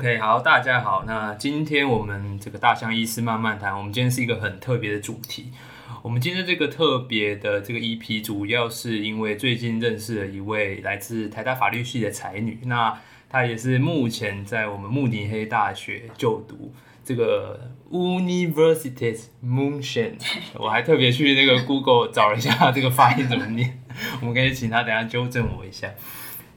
[0.00, 1.04] OK，好，大家好。
[1.06, 5.52] 那今天我们这个大象医师慢慢谈，我们今天是一个很特别的主题。
[6.00, 12.98] 我们今天这个特别的这个 EP，主要是因为最近认识了一位来自台大法律系的才女，那
[13.28, 16.72] 她也是目前在我们慕尼黑大学就读
[17.04, 20.12] 这个 Universitas München。
[20.54, 23.78] 我还特别去那个 Google 找了一下这个发音怎么念，
[24.22, 25.90] 我们可以请她等下纠正我一下。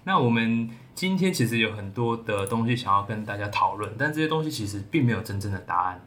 [0.03, 0.70] 那我们。
[0.95, 5.99] 今天其实有很多的东西想要跟大家讨论，但这些东西其实并没有真正的答案。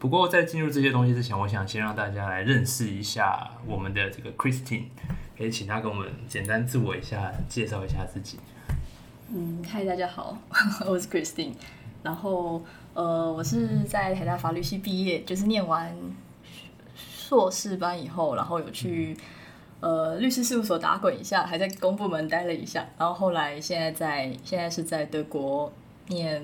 [0.00, 4.86] 不过在进入这些东西之前，我想先让大家来认识一下我们的这个 Christine，
[5.38, 8.40] 可以请她跟我们简单自我一下介绍一下自己。
[9.32, 10.36] 嗯，嗨，大家好，
[10.90, 11.52] 我是 Christine，
[12.02, 12.64] 然后
[12.94, 15.96] 呃，我是在台大法律系毕业，就是念完
[16.96, 19.16] 硕士班以后，然后有去。
[19.82, 25.72] 呃，律师事务所打滚一下，还在公部门待了一下，然后后来现在在现在是在德国
[26.06, 26.40] 念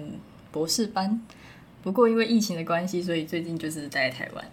[0.51, 1.23] 博士班，
[1.81, 4.45] 不过因为疫情的关系，所以最近就是待在台湾。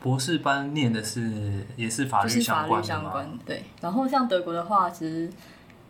[0.00, 1.30] 博士班念的是
[1.76, 5.30] 也是法律相关相关对，然后像德国的话，其实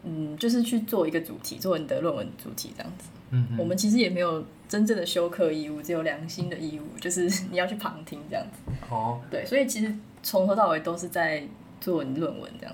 [0.04, 3.08] 嗯，就是去做一个主题，做你的论文主题这样子。
[3.30, 8.70] 嗯，我们其实也没有真正的修课义务，只有良心的义务，就是你要去旁听这样子。
[8.90, 9.90] 哦，对，所以其实
[10.22, 11.42] 从头到尾都是在。
[11.82, 12.72] 做论文这样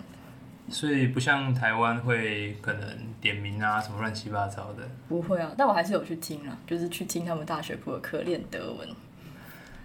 [0.68, 2.86] 子，所以不像台湾会可能
[3.22, 8.86] 点名啊什么乱七八糟的，不会啊，但我还是有去听啊，就是去听他们大学部的课练德文，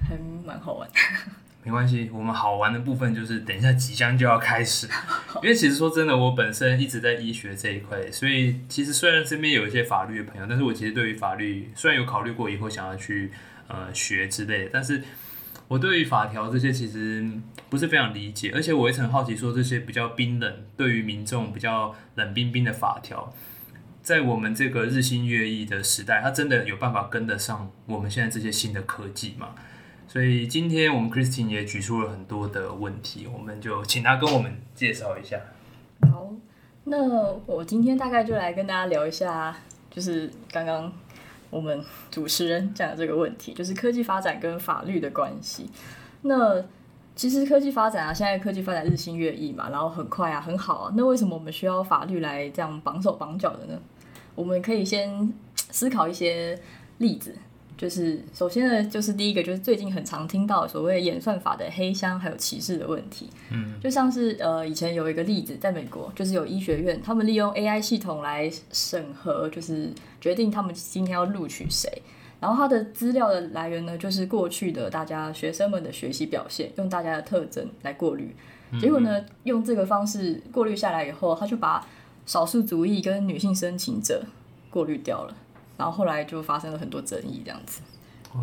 [0.06, 0.90] 还蛮好玩。
[1.64, 4.86] 没关系，我们好玩的部分就是等一下即将就要开始，
[5.42, 13.32] 因为其实说真的，我本身一直在医学这一块，所以其实虽然身边有一些法律的朋友，但是我其实对于法律虽然有考虑过以后想要去
[13.70, 15.02] 呃学之类的，但是。
[15.70, 17.28] 我对于法条这些其实
[17.70, 23.34] 不是非常理解，而且我也很好奇，说这些比较冰冷，对于民众比较冷冰冰的法条，
[24.02, 29.56] 在我们这个日新月异的时代，它真的有办法跟得上我们现在这些新的科技吗？
[30.08, 35.40] 所以今天我们 Christine 也举出了很多的问题，我们就请他跟我们介绍一下。
[36.02, 36.30] 好，
[36.84, 36.98] 那
[37.48, 39.58] 我今天大概就来跟大家聊一下，
[39.90, 40.94] 就是刚刚。
[41.54, 45.70] 我们主持人讲的这个问题，就是科技发展跟法律的关系。
[46.24, 46.60] 那
[47.16, 50.94] 其实科技发展啊，现在科技发展日新月异嘛，然后很快啊，很好啊。
[50.98, 53.80] 那为什么我们需要法律来这样绑手绑脚的呢？
[54.34, 56.60] 我们可以先思考一些
[56.98, 57.36] 例子。
[57.84, 63.30] 就是首先呢，就是第一个就是最近很常听到所谓演算法的黑箱还有歧视的问题。
[63.52, 69.92] 嗯，就像是呃以前有一个例子，在美国就是有医学院，他们利用 AI 系统来审核，就是
[70.22, 71.92] 决定他们今天要录取谁。
[72.40, 78.34] 然后他的资料的来源呢，就是过去的大家学生们的学习表现，用大家的特征来过滤。
[78.80, 81.86] 结果呢，用这个方式过滤下来以后，他就把
[82.26, 84.24] 少数族裔跟女性申请者
[84.70, 85.36] 过滤掉了。
[85.84, 87.82] 然后后来就发生了很多争议，这样子。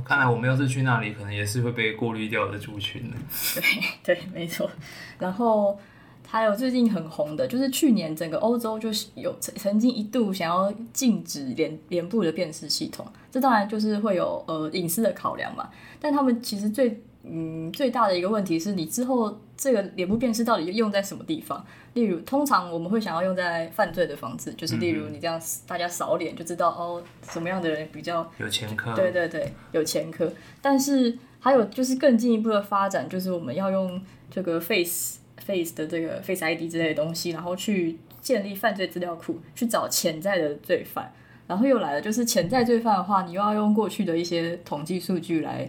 [0.04, 3.16] 看来我们要是去那里，可能也是会被过滤掉的族群呢。
[3.54, 3.64] 对
[4.14, 4.70] 对，没错。
[5.18, 5.80] 然后
[6.28, 15.70] 还有最近很红的，就是去年整个欧洲就是有曾曾经一度想要禁止脸脸部的辨识系统，这当然就是会有呃隐私的考量嘛。
[15.98, 17.02] 但他们其实最
[17.32, 21.64] 嗯最大的一个问题是你之后这个脸部辨识到底用在什么地方？
[21.94, 28.94] 例如，通常我们会想要用在犯罪的方式，就是例如你这样大家扫脸就知道哦，什么样的人比较有前科。
[28.94, 30.32] 对对对，有前科。
[30.62, 41.12] 但是还有就是更进一步的发展，就是我们要用这个 face face 的这个 face ID 之类的东西，然后去建立犯罪资料库，去找潜在的罪犯。
[41.48, 45.68] 然后又来了，就是潜在罪犯的话，你又要用过去的一些统计数据来。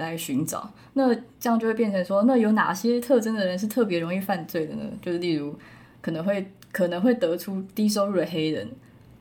[0.00, 4.82] 来寻找，那这样就会变成说，那有哪些特征的人是特别容易犯罪的呢？
[5.00, 5.54] 就是例如，
[6.00, 8.68] 可能会可能会得出低收入的黑人，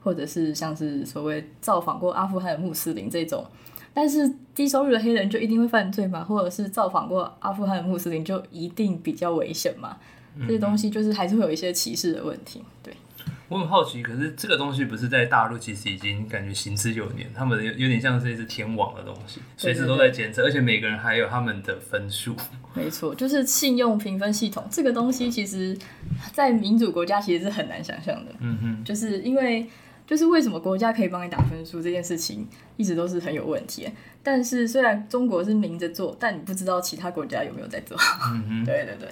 [0.01, 3.45] 或者是像是所谓造访过阿富汗的穆斯林这种。
[3.94, 6.23] 但是低收入的黑人就一定会犯罪吗？
[6.23, 9.97] 或者是造访过阿富汗的穆斯林就一定比较危险吗？
[10.41, 12.93] 这些东西就是还是会有一些歧视的问题，对。
[13.49, 22.35] 我很好奇，可是这个东西不是在大陆其实已经感觉行之有年，他们有有点像是一只天网的东西，随时都在检测，而且每个人还有他们的分数。
[22.75, 25.75] 没错，就是信用评分系统这个东西，其实，
[26.31, 28.31] 在民主国家其实是很难想象的。
[28.40, 29.67] 嗯哼，就是因为
[30.05, 32.47] 就是为什么国家可以帮你打分数这件事情，
[32.78, 33.90] 一直都是很有问题。
[34.22, 37.97] 但是虽然中国是明着做，但你不知道其他国家有没有在做。
[38.31, 39.09] 嗯哼，对对对，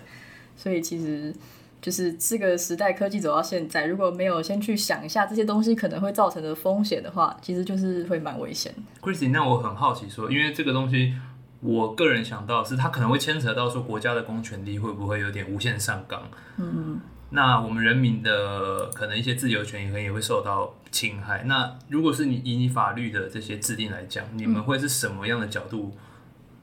[0.56, 1.34] 所以其实。
[1.82, 8.74] 就是这个时代科技走到现在，如果没有先去想一下这些东西可能会造成的风险的话，其实就是会蛮危险。
[9.02, 11.14] Chrissy，那我很好奇说，因为这个东西，
[11.62, 16.24] 我个人想到是它可能会牵扯到说国家的公权力会不会有点无限上纲？
[16.58, 21.44] 嗯，那我们人民的可能一些自由权可能也会受到侵害。
[21.46, 25.96] 那如果是你以你法律的这些制定来讲，你们会是什么样的角度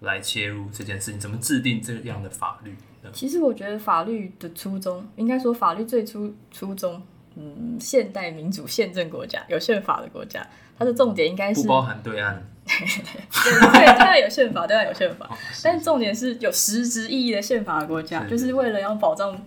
[0.01, 1.21] 来切入这件事情？
[1.21, 2.77] 怎么制定这样的法律呢？
[3.13, 7.03] 其实我觉得法律的初衷，应该说法律最初初衷，
[7.37, 10.47] 嗯，现代民主宪政国家有宪法的国家，
[10.79, 19.41] 它的重点应该是不包含对岸， 对，当然有宪法，当然有宪法，哦但重点是有实质意义的宪法的国家，是就是为了要保障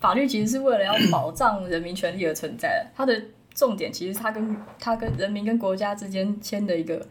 [0.00, 2.90] 法律，其实是为了要保障人民权利而存在的。
[2.94, 3.22] 它的
[3.54, 7.06] 重点其实它跟它跟人民跟国家之间签的一个，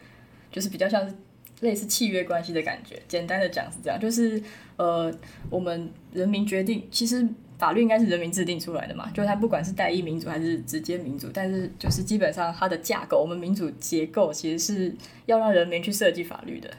[0.52, 1.16] 就是比较像是
[1.64, 3.02] 类似契约关系的感觉。
[3.08, 4.40] 简单的讲是这样，就是
[4.76, 5.12] 呃，
[5.50, 7.28] 我们人民决定，其实
[7.58, 14.96] 法律应该是人民制定出来的嘛，就是它不管是代议民主还是直接民主，但是就是基本上它的架构，我们民主结构其实是
[15.26, 16.70] 要让人民去设计法律的。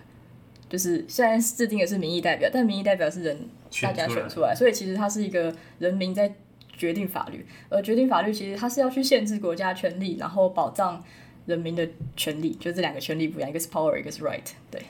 [0.68, 3.38] 就是虽然制定的是民意代表，但民意代表是人
[3.80, 6.34] 大家选出来，所以其实它是一个人民在
[6.76, 11.04] 决定法律，而决定法律其实它是要去限制国家权利，然后保障
[11.46, 11.86] 人民的
[12.16, 14.82] 权利，就这两个权利不一样，一个是 power，一个是 right，对。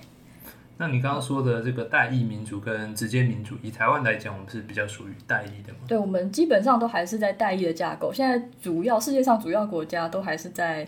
[0.77, 5.79] 那你刚刚说的这个代议民主跟直接民主，以台湾来讲，我们是比较属于代议的嘛？
[5.87, 8.13] 对，我们基本上都还是在代议的架构。
[8.13, 10.85] 现在主要世界上主要国家都还是在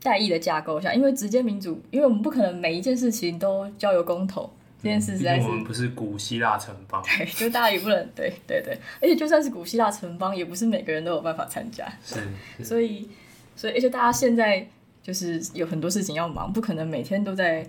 [0.00, 4.48] 代议的架构下，因为直接民主，因为我们不可能每一件事情都交由公投，
[4.80, 12.20] 这件事实在是我们不是古希腊城邦， 对，就大家也不能对对对，而且就算是古希腊城邦，也不是每个人都有办法参加，是
[12.58, 13.10] 是所以
[13.56, 14.64] 所以而且大家现在
[15.06, 17.64] 就是有很多事情要忙，不可能每天都在。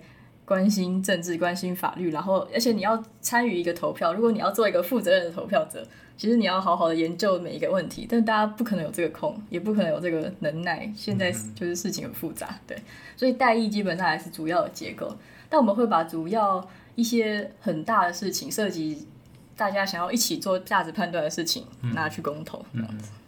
[0.48, 5.86] 关心政治，关心法律，然后而且你要参与一个投票，如果你要做一个负责任的投票者，
[6.16, 10.90] 其实你要好好的研究每一个问题，但大家不可能有这个空，也不可能有这个能耐。
[10.96, 12.78] 现在就是事情很复杂，对，
[13.14, 15.14] 所以代议基本上还是主要的结构，
[15.50, 19.06] 但我们会把主要一些很大的事情，涉及
[19.54, 23.10] 大家想要一起做价值判断的事情，拿去公投这样子。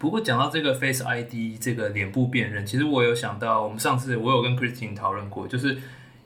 [0.00, 5.76] 不过讲到这个 Face ID 这个脸部辨认，其实我有想到，我们上次我有跟 Christine 讨论过，就是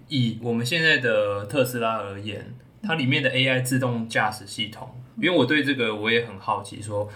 [0.06, 2.54] 以我们现在的特斯拉而言，
[2.84, 7.10] 它里面的 AI 自动驾驶系统，因为我对这个我也很好奇说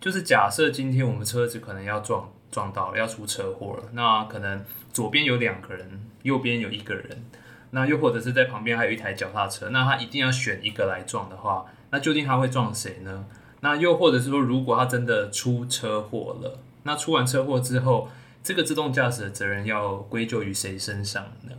[0.00, 7.24] 就是假设今天我们车子可能要撞撞到了，要出车祸了，那可能左边有两个人，右边有一个人，
[7.72, 13.24] 那又或者是在旁边还有一台脚踏车，那他一定要选一个来撞的话，那究竟他会撞谁呢？
[13.64, 18.10] 那又或者是说，如果他真的出车祸了，那出完车祸之后，
[18.42, 21.52] 这个自动驾驶的责任要归咎于谁身上呢？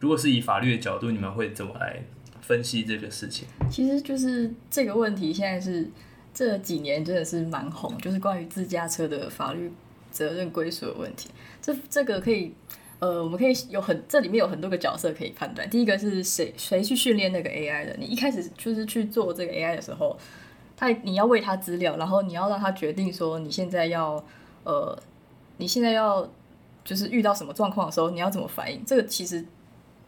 [0.00, 2.02] 如果是以法律的角度，你们会怎么来
[2.40, 3.46] 分析这个事情？
[3.70, 5.86] 其实就是这个问题，现在是
[6.32, 9.70] 这几年真的是蛮红，就是关于自驾车的法律
[10.10, 11.28] 责任归属的问题。
[11.60, 12.54] 这这个可以，
[12.98, 15.68] 呃，我们可以有很这里面有很多个角色可以判断。
[15.68, 17.94] 第一个是谁谁去训练那个 AI 的？
[17.98, 20.18] 你一开始就是去做这个 AI 的时候，
[20.82, 24.22] 他你要喂他资料，然后你要让他决定说你现在要
[24.64, 24.98] 呃，
[25.58, 26.28] 你现在要
[26.84, 28.84] 就是遇到什么状况的时候，你要怎么反应？
[28.84, 29.44] 这个其实。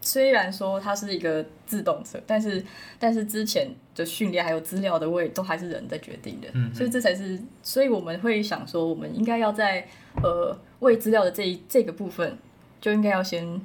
[0.06, 2.62] 虽然说它是一个自动车，但是
[2.98, 9.88] 但是之前的训练还有资料的位都还是人在决定的，嗯所以这才是，所以我们会想说，我们应该要在
[10.22, 12.36] 呃喂资料的这一这个部分，
[12.82, 13.58] 就应该要先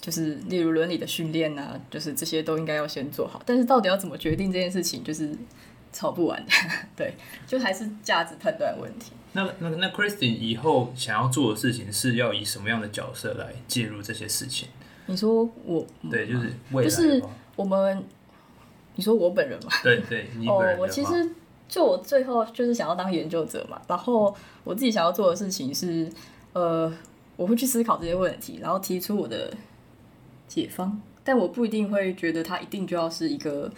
[0.00, 3.42] 就是例如伦理的训练啊，就是这些都应该要先做好。
[3.44, 5.36] 但是到底要怎么决定这件事情，就是
[5.92, 6.52] 吵不完的，
[6.96, 7.14] 对，
[7.46, 9.12] 就还是价值判断问题。
[9.34, 14.68] 那那那 Christine 以后想要做的事情是要以什么样的角色来介入这些事情？
[15.06, 17.22] 你说我对，就是未来就是
[17.56, 18.04] 我们，
[18.94, 19.70] 你说我本人嘛？
[19.82, 21.30] 对对，你本人哦，我其实
[21.68, 24.34] 就我最后就是想要当研究者嘛，然后
[24.64, 26.10] 我自己想要做的事情是，
[26.52, 26.92] 呃，
[27.36, 29.52] 我会去思考这些问题，然后提出我的
[30.46, 33.72] 解方，但我不一定会觉得它一定就要是一个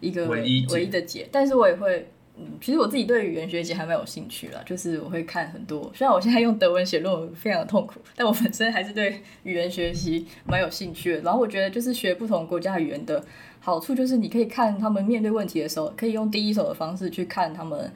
[0.00, 2.10] 一个唯一唯一的解，但是我也会。
[2.40, 5.90] 嗯，其实我自己对语言学习还蛮有兴趣啦，就是我会看很多。
[5.92, 11.22] 虽然我现在用德文写论文非常的痛苦，但我本身还是对语言学习蛮有兴趣的。
[11.22, 13.20] 然后我觉得，就是学不同国家语言的
[13.58, 17.92] 好处，就是你可以看他们面对问题的时候，可以用第一手的方式去看他们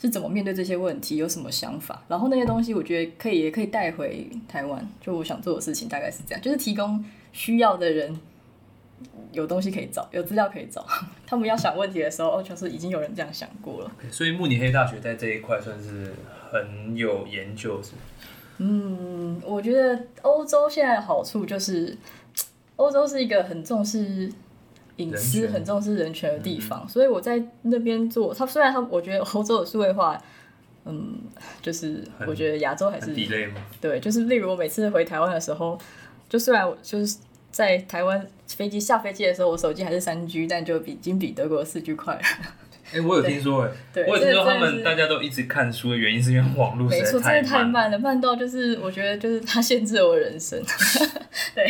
[0.00, 2.02] 是怎么面对这些问题，有什么想法。
[2.08, 4.88] 然后那些东西，我觉得可以也可以带回台湾。
[4.98, 8.18] 就我想做的事情大概是这样，就是提供需要的人
[9.32, 10.86] 有东西可以找，有资料可以找。
[11.34, 13.92] 他们要想问题的时候，哦，就是已经有人这样想过了。
[14.10, 16.12] 所以慕尼黑大学在这一块算是
[16.50, 17.92] 很有研究，是
[18.58, 21.96] 嗯，我觉得欧洲现在的好处就是，
[22.76, 24.30] 欧洲是一个很重视
[24.96, 28.32] 隐私、很重视人权的地方，所以我在那边做。
[28.32, 30.16] 他虽然他，我觉得欧洲的数位化，
[30.84, 31.18] 嗯，
[31.60, 33.12] 就是我觉得亚洲还是？
[33.80, 35.76] 对，就是例如我每次回台湾的时候，
[36.28, 37.18] 就虽然我就是
[37.54, 42.20] 在台湾飞机下飞机的时候，我手机还是三 G，但就比已经比德国四 G 快了。
[42.92, 47.92] 哎、我有听说、哎，对，我有听说他们大家都一直看书的原因是因为网络没错，真的太慢。
[47.92, 50.60] 了，慢到就是我觉得就是它限制了我人生。
[51.54, 51.64] 对，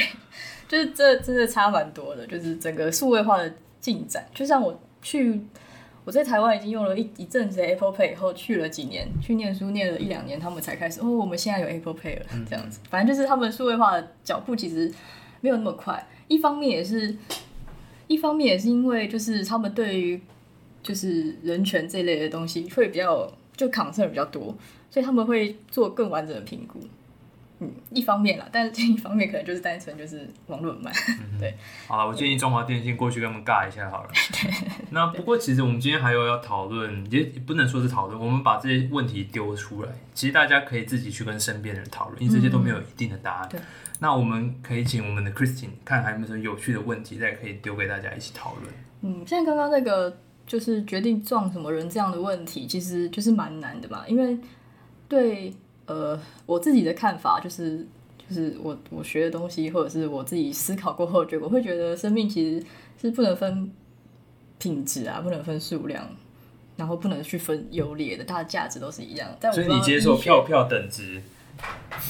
[0.66, 4.26] 就是这真的差蛮多的，就是整个数位化的进展。
[4.32, 5.38] 就像我去
[6.06, 12.80] 我在台湾已经用了一一阵子的 Apple Pay 以后，去了几年去念书，念了一两年，他们才开始哦，我们现在有 Apple Pay 了，这样子。
[12.88, 14.90] 反正就是他们数位化的脚步其实
[15.44, 17.14] 没有那么快，一方面也是，
[18.06, 20.18] 一方面也是因为就是他们对于
[20.82, 24.56] 就是人权这一类的东西会比较就 concern 比较多，
[24.88, 26.80] 所以他们会做更完整的评估。
[27.58, 30.90] 嗯，一方面啦，但是另一方面可能就是单纯就是网络很慢。
[31.38, 31.54] 对，
[31.86, 34.08] 好了，我建议中华电信过去跟他们尬一下好了。
[34.92, 43.48] 那不过其实我们今天还有要讨论，也也不能说是讨论，我们把这些问题丢出来，其实大家可以自己去跟身边的人讨论，因为这些都没有一定的答案。
[43.50, 43.60] 对
[44.00, 48.74] 那我们可以请我们的 Christine 看还有没有什么有趣的问题，再可以丢给大家一起讨论。
[49.02, 54.38] 嗯，像刚刚那个就是决定撞什么人这样的问题，其实就是蛮难的嘛，因为
[55.08, 55.54] 对
[55.86, 57.86] 呃我自己的看法就是。
[58.26, 62.66] 就是我我学的东西，或者是我自己思考过后的结果，会觉得生命其实
[62.98, 63.70] 是不能分
[64.58, 66.08] 品质啊，不能分数量，
[66.74, 69.52] 然后不能去分优劣的，它的价值都是一样的。
[69.52, 71.20] 所以你接受票票等值，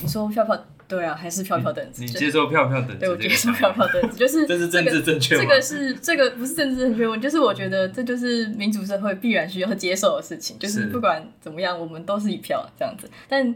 [0.04, 2.02] 你说票票对啊，还是票票等值？
[2.02, 5.42] 你接受票票等值对我接受票，票等值，就是这是政治正确吗？
[5.42, 13.10] 这个是这个不是政治正确问题，就是我觉得这就是民主社会必然需要接受的事情，就是是不管怎么样，我们都是一票这样子。
[13.28, 13.54] 但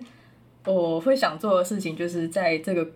[0.64, 2.87] 我会想做的事情，就是在这个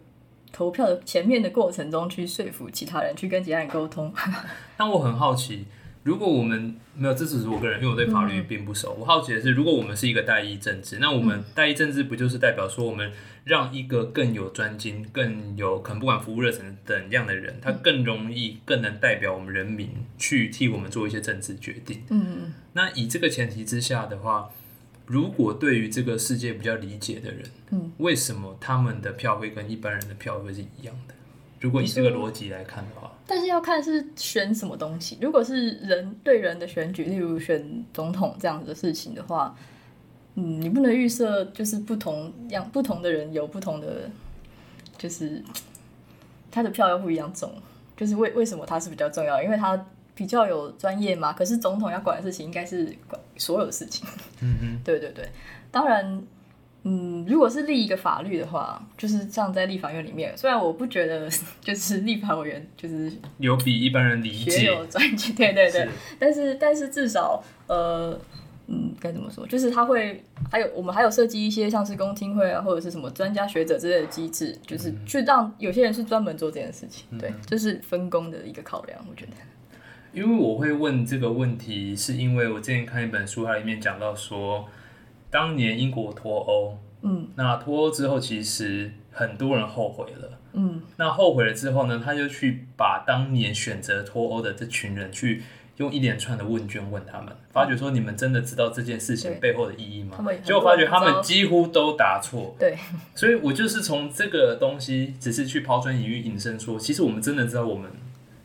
[0.53, 4.13] 投票的前面的过程中，去说服其他人，去跟其他人沟通。
[4.77, 5.65] 但我很好奇，
[6.03, 8.97] 如果我们没有，这只是我个人，因为我对法律并不熟。
[8.99, 13.13] 我好奇的是，如果我们是一个代议政治，那我们代议政治不就是代表说，我们
[13.45, 22.03] 让一个更有专精、更有可能不管服务热忱等样的人，他更容易、更能代表我们人民去替我们做一些政治决定。
[22.11, 24.51] 嗯，那以这个前提之下的话，
[25.07, 31.15] 如果对于这个世界比较理解的人，嗯，为什么他们的票会跟一般人的票会是一样的？
[31.63, 35.17] 如果以这个逻辑来看的话，但是要看是选什么东西。
[35.21, 39.57] 如果是人对人的选举，例如选总统这样子的事情的话，
[40.35, 44.11] 嗯，你不能预设就是不同样不同的人有不同的，
[44.99, 45.41] 就是
[46.51, 47.49] 他的票要不一样重。
[47.97, 49.41] 就是为为什么他是比较重要？
[49.41, 51.33] 因为他比较有专业嘛。
[51.33, 54.05] 可是总统要管的事情应该是管所有的事情。
[54.41, 55.29] 嗯嗯，对对对，
[55.71, 56.21] 当然，
[56.85, 61.29] 嗯，如果是立一个法律的话，就是像在立法院里面，虽然我不觉得
[61.61, 68.19] 就是立法委员就是有比一般人理学解，有专业，对对对是，但是但是至少呃。
[68.69, 69.45] 嗯，该怎么说？
[69.47, 77.05] 就是他会还有我们还有设计一些像是公听会啊，或者是什么专家学者之类的机制，就是去让有些人是专门做这件事情。
[77.19, 79.33] 对，就是分工的一个考量，我觉得。
[80.13, 84.67] 因为我会问这个问题，是因为我之前看一本书，它里面讲到说，
[85.33, 90.39] 当年英国脱欧，嗯那脱欧之后，其实很多人后悔了。
[90.53, 95.43] 嗯那后悔了之后呢，他就去把当年选择脱欧的这群人去
[95.79, 100.19] 用一连串的问卷问他们，发觉说你们真的知道这件事情背后的意义吗？
[100.45, 102.55] 结果发觉他们几乎都答错。
[102.59, 102.77] 对，
[103.15, 107.91] 所以我就是从这个东西，只是去抛砖引玉，引申说，其实我们真的知道我们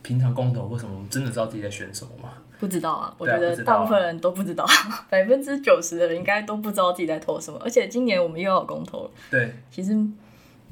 [0.00, 2.32] 平常公投或什么，我们真的知道自己在选什么吗？
[2.58, 4.66] 不知道啊，我觉得大部分人都不知道，
[5.08, 7.60] 百分之九十的人应该都不知道自己在投什么。
[7.62, 9.94] 而且今年我们又要有公投了，对，其实，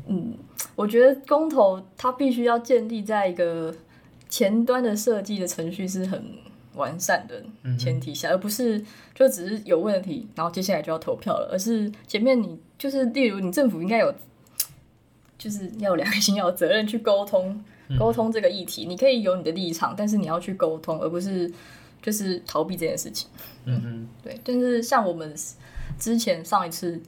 [0.07, 0.35] 嗯，
[0.75, 3.75] 我觉得公投它必须要建立在一个
[4.29, 6.23] 前端的设计的程序是很
[6.75, 7.43] 完善的
[7.79, 8.83] 前提下，而不是
[9.15, 14.13] 就只是有问题，然后接下来就要投票了，而是前面你就是例如你政府应该有，
[15.39, 17.63] 就是要有良心，要有责任去沟通
[17.99, 18.87] 沟通这个议题。
[18.87, 21.51] 你可以有你的立场，但是你要去沟通，而不是
[22.03, 23.29] 就是逃避这件事情。
[23.65, 25.35] 嗯哼，对，但是像我们
[25.99, 27.01] 之前上一次，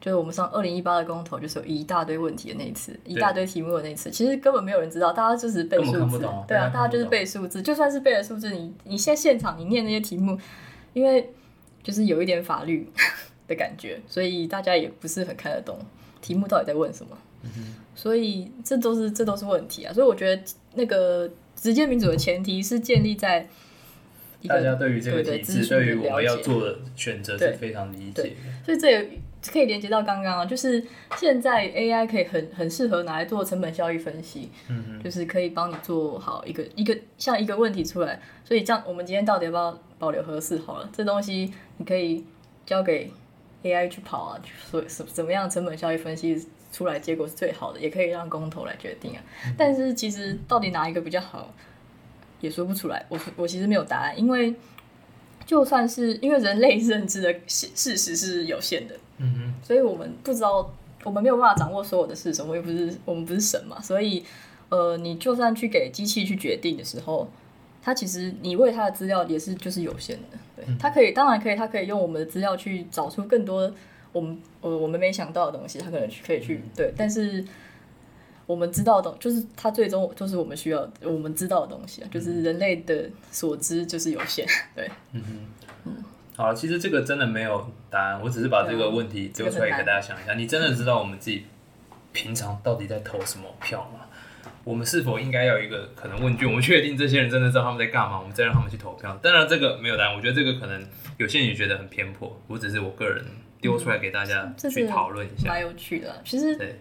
[0.00, 6.18] 就是我们上二零一八的公投，就是有一大堆问题的那一次，一大堆题目的那一次，其实根本没有人知道，大家就是背数字。
[6.48, 10.38] 对啊，大家就是背数字，就算是背了数字，你你现在现场你念那些题目，
[10.92, 11.32] 因为
[11.82, 12.90] 就是有一点法律
[13.46, 15.78] 的感觉，所以大家也不是很看得懂
[16.20, 17.16] 题目到底在问什么，
[17.94, 20.42] 所以这都是这都是问题啊，所以我觉得
[20.74, 23.46] 那个直接民主的前提是建立在
[24.48, 28.30] 大家对于这个资讯对于我们要做的选择是非常理解的。
[28.64, 29.10] 所以这也
[29.50, 30.82] 可以连接到刚刚啊，就是
[31.16, 38.20] 现在 AI 可以很很适合拿来做成本效益分析，嗯就是可以帮你做好一个一个像一个问题出来。
[38.44, 40.88] 所以这样，我们今天到底要不要保留合适好了？
[40.92, 42.24] 这东西你可以
[42.64, 43.10] 交给
[43.62, 49.22] AI 去跑啊，所以什怎么样成本效益分析出来结果是最好的，也可以让公投来决定啊。
[49.56, 51.52] 但是其实到底哪一个比较好，
[52.40, 53.04] 也说不出来。
[53.08, 54.54] 我我其实没有答案，因为。
[55.46, 60.72] 就算是因为人类认知的事事实是有限的，嗯哼，所以我们不知道，
[61.02, 64.22] 我们没有办法掌握所有的事实，我们又不是我们不是神嘛，所以
[64.68, 67.28] 呃，你就算去给机器去决定的时候，
[67.82, 73.72] 它其实你为它的资料也是就是有限的，对，它可以当然可以，它可以用我们的资料去找出更多
[74.12, 77.44] 我们呃我们没想到的东西，他可能可以去对，但是。
[78.46, 84.90] 我们知道的，就是他最终就是我们需要我们知道的东西啊，就是人类的所知就是有限，对。
[85.14, 85.22] 嗯
[85.84, 90.34] 嗯，好，其实这个真的没有答案，我只是把这个问题丢出来给大家想一下。
[90.34, 91.44] 你真的知道我们自己
[92.12, 94.00] 平常到底在投什么票吗？
[94.64, 96.48] 我们是否应该要有一个可能问卷？
[96.48, 99.16] 我们确定这些人真的知道他们在干嘛，我们再让他们去投票。
[99.22, 100.16] 当然，这个没有答案。
[100.16, 100.84] 我觉得这个可能
[101.18, 103.24] 有些人也觉得很偏颇，我只是我个人
[103.60, 106.20] 丢出来给大家去讨论一下，蛮有趣的。
[106.24, 106.78] 其实对。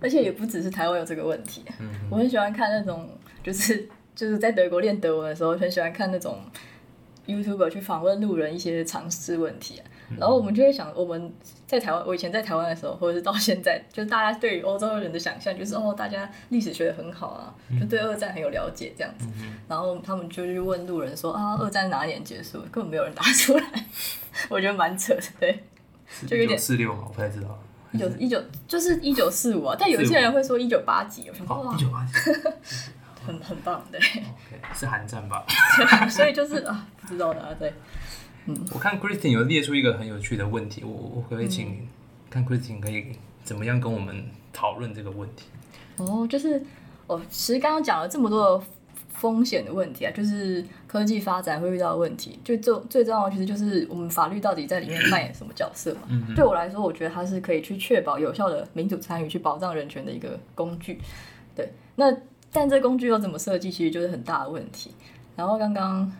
[0.00, 3.10] 而且也不只是台湾有这个问题，嗯我很喜欢看那种，
[3.42, 6.38] 就是就是在德国练德文的时候，很喜欢看那种
[7.26, 9.82] YouTuber 去访问路人一些常识问题，
[10.16, 11.32] 然后我们就会想，我们
[11.66, 19.26] 在台湾，我以前在台湾的时候，或者是到现在， 就是大家对于欧洲人的想象，就是哦，大家历史学的很好啊，就对二战很有了解这样子，
[19.66, 22.60] 然后他们就去问路人说啊，二战哪年结束？
[22.70, 23.64] 根本没有人答出来，
[24.48, 25.64] 我觉得蛮扯的，对，
[26.26, 27.58] 就有点四六嘛，我不太知道。
[27.92, 32.12] 一九一九就是一九四五啊，但有些人会说一九八几，我想哇，一九八几，
[33.26, 34.00] 很很棒，对。
[34.74, 35.44] 是寒战吧？
[36.10, 37.72] 所以就是啊，不知道的，对。
[38.46, 41.88] 嗯，我看 Christine 有列出一个很有趣的问题，我我可以请
[42.28, 43.06] 看 Christine 可以
[43.42, 45.46] 怎么样跟我们讨论这个问题？
[45.96, 46.62] 哦，就是
[47.06, 48.62] 我其实刚刚讲了这么多。
[49.18, 52.38] 风险的问题啊，就是科技发展会遇到的问题。
[52.44, 56.02] 就最最重要的其实就是我们法律到底在里面扮演什么角色嘛？
[56.36, 61.00] 对我来说，我觉得它是可以去确保有效的民主参与，去保障人权的一个工具。
[61.56, 62.16] 对，那
[62.52, 64.92] 但这工具要怎么设计，其实就是很大的问题。
[65.34, 66.10] 然后刚刚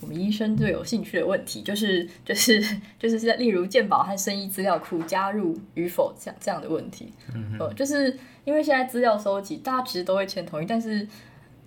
[0.00, 2.62] 我们医生最有兴趣的问题，就是就是
[2.98, 7.12] 就是在例如健保和生医资料库加入与否这样这样的问题。
[7.34, 11.06] 嗯呃，就是因为现在资料收集，大家其实都会签同意，但是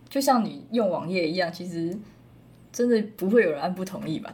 [0.10, 1.98] 就像你用网页一样，其实
[2.72, 4.34] 真的不会有人按不同意吧？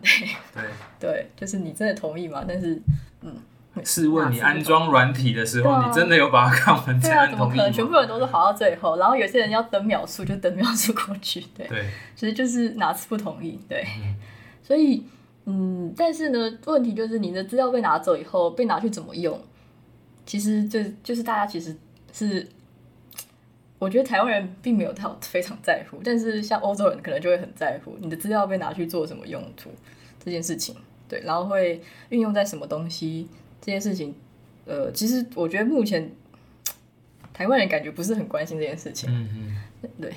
[0.54, 0.64] 对
[1.00, 2.44] 对，就是你真的同意吗？
[2.48, 2.80] 但是，
[3.22, 3.36] 嗯，
[3.84, 7.70] 试问你安装软体的时候，你真的有把它看完才按同意吗？
[7.70, 11.68] 全部人都是跑到最后，然后有些人要等秒数就等秒数过去，对，
[12.16, 13.86] 其实就是哪次不同意，对，
[14.62, 15.04] 所以，
[15.46, 19.40] 嗯，但是呢，问题就是你的资料被拿走以后，被拿去怎么用？
[20.26, 21.76] 其实就就是大家其实
[22.14, 22.48] 是。
[23.82, 29.72] 我觉得台湾人并没有太非常在乎，但是像欧洲人可能就会很在乎你的资料被拿去做什么用途
[30.24, 30.76] 这件事情，
[31.10, 33.28] 对，然后会运用在什么东西
[33.60, 34.14] 这件事情，
[34.66, 36.12] 呃，其实我觉得目前
[37.34, 40.14] 台湾人感觉不是很关心这件事情，嗯嗯， 对。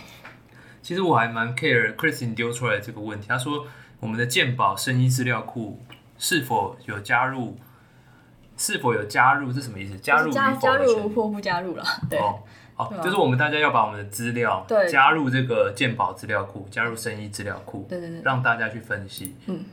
[0.83, 3.66] 其实我还蛮 care Christine 丢出来这个问题，他说
[4.00, 5.81] 我们的健保生医资料库
[6.18, 7.57] 是否有加入，
[8.59, 9.96] 是否有加入，这什么意思？
[9.96, 11.85] 加入加加入或不加入了？
[12.11, 12.20] 对。
[12.77, 19.35] 好，就是我们大家要把我们的资料加入这个鉴宝资料库，加入生意资料库，对对对，让大家去分析。
[19.47, 19.65] 嗯，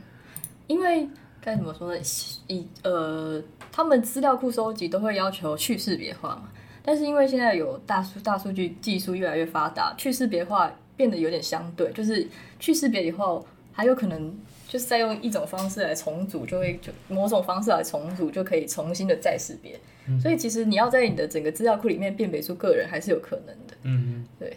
[0.68, 1.08] 因为
[1.40, 2.00] 该怎么说呢？
[2.46, 6.48] 以呃，他们资料库收集都会要求去识别化嘛，
[6.84, 12.28] 但是因为现在有大数大数据技术越来越发达，去识别化变得有点相对，就是
[12.60, 14.32] 去识别以后还有可能。
[14.72, 19.78] 就是在用一种方式来重组，就会就某种方式来重组，就可以重新的再识别。
[20.18, 23.76] 所以其实你要在你的整个资料库里面辨别出个人，还是有可能的。
[23.82, 24.56] 嗯，对。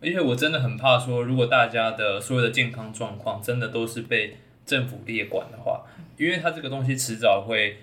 [0.00, 5.82] 而且我真的很怕说，如果大家的所有的健康状况真的都是被政府列管的话，
[6.16, 7.76] 因为它这个东西迟早会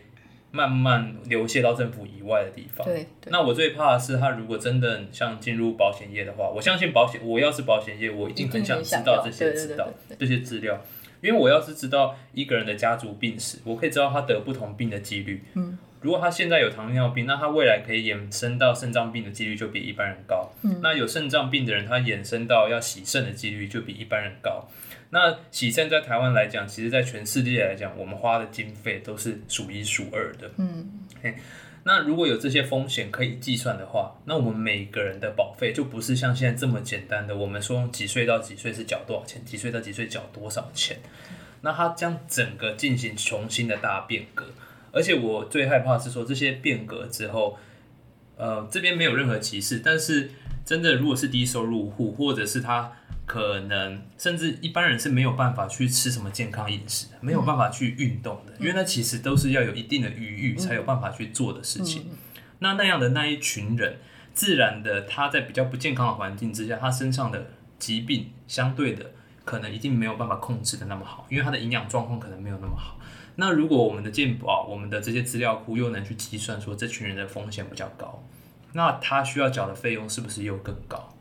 [0.49, 2.87] 慢慢流泻到政府以外的地方。
[2.87, 3.05] 对。
[3.27, 9.87] 那我最怕的是，它如果真的像进入保险业的话，我相信保险，我要是保险业，我一定很想知道这些知道
[10.17, 10.83] 这些资料。
[11.21, 15.43] 因为我要是知道一个人的家族病史，我可以知道他得不同病的几率。
[15.55, 20.51] 嗯，如果他现在有糖尿病，那他未来可以衍生到肾脏病的几率就比一般人高。
[20.63, 24.67] 嗯，那有肾脏病的人，他衍生到要洗肾的几率就比一般人高。
[25.09, 30.51] 那洗肾在台湾来讲，其实在全世界来讲，我们花的经费都是数一数二的。
[30.57, 30.89] 嗯。
[31.87, 37.33] 那如果有这些风险可以计算的话，那我们每个人的保费就不是像现在这么简单的。
[37.33, 40.97] 我们说几岁到几岁是缴多少钱，几岁到几岁缴多少钱，
[41.61, 44.47] 那它将整个进行重新的大变革。
[44.91, 47.57] 而且我最害怕是说这些变革之后，
[48.35, 50.31] 呃，这边没有任何歧视，但是
[50.65, 52.91] 真的如果是低收入户或者是他。
[53.27, 62.05] 可能甚至一般人是没有办法去吃什么健康饮食，没有办法去运动的，因为那其实都是要有一定的余裕才有办法去做的事情。
[62.59, 63.97] 那那样的那一群人，
[64.33, 69.11] 自然的他在比较不健康的环境之下，他身上的疾病相对的
[69.43, 72.97] 可能一定没有办法控制的那么好，因为他的营养状况可能没有那么好。
[73.35, 78.23] 那如果我们的健保、我们的这些资料库又能去计算说这群人的风险比较高，
[78.71, 81.13] 那他需要缴的费用是不是又更高？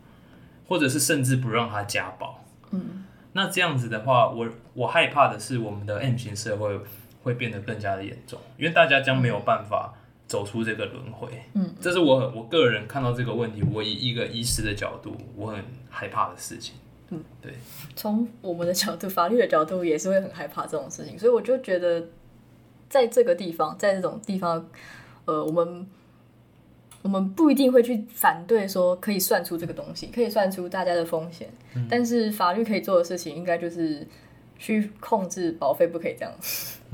[0.66, 2.44] 或者是甚至不让他家暴？
[2.70, 6.80] 嗯，那这样子的话，我我害怕的是我们的 M 型社会
[7.22, 9.94] 会变得更加的严重，因为大家将没有办法
[10.26, 11.28] 走出这个轮回。
[11.54, 16.74] 嗯，这是我我个人看到这个问题，我以一个医师的角度，我很害怕的事情。
[17.10, 17.52] 嗯，对。
[17.94, 22.04] 从我们的角度，法律的角度也是会很害怕这种事情，所以我就觉得，
[22.88, 24.68] 在这个地方，在这种地方，
[25.24, 25.86] 呃，我们
[27.06, 31.48] 我们不一定会去反对说可以算出这个东西，可以算出大家的风险，
[31.88, 34.06] 但是法律可以做的事情，应该就是
[34.58, 36.32] 去控制保费，不可以这样，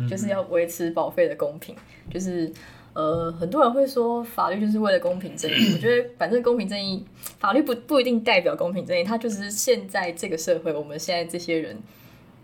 [0.09, 1.75] 就是要维持保费的公平，
[2.11, 2.53] 就是。
[2.95, 5.55] 呃，很多人会说法律就是为了公平正义。
[5.73, 7.03] 我觉得反正公平正义，
[7.39, 11.79] 法律不不一定代表公平正义，它就是现在这个社会，我们现在这些人，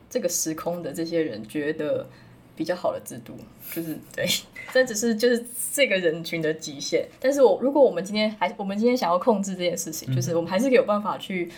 [0.08, 2.08] 这个时空的这些人觉得
[2.58, 3.34] 比较好的制度，
[3.72, 4.26] 就是对，
[4.74, 7.08] 这只是就是这个人群的极限。
[7.18, 11.50] 但是我如果我们今天还我们今天想要控制这件事情，就是我们还是有办法去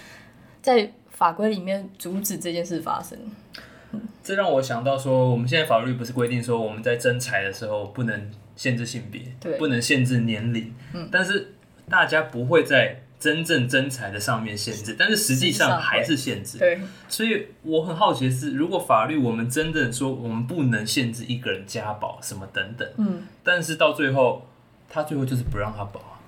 [0.60, 3.18] 在法规里面阻止这件事发生。
[4.22, 8.30] 这让我想到说，我们现在法律不是规定说我们在征财的时候不能。
[8.56, 11.54] 限制性别，对，不能限制年龄，嗯，但是
[11.88, 16.80] 大家不会在真正真才的上面限制，但是实际上还是限制，对。
[17.06, 24.46] 所以我很好奇的是，如果法律我们真正说我们不能限制一个人家保什么等等，嗯，但是到最后
[24.88, 26.18] 他最后就是不让他保啊，